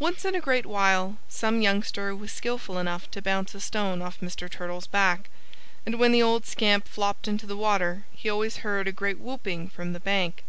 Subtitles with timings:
[0.00, 4.18] Once in a great while some youngster was skillful enough to bounce a stone off
[4.18, 4.50] Mr.
[4.50, 5.30] Turtle's back.
[5.86, 9.68] And when the old scamp flopped into the water he always heard a great whooping
[9.68, 10.42] from the bank.